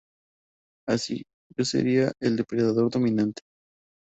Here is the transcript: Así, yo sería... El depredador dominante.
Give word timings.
Así, 0.87 1.21
yo 1.55 1.63
sería... 1.63 2.11
El 2.19 2.35
depredador 2.35 2.89
dominante. 2.89 3.43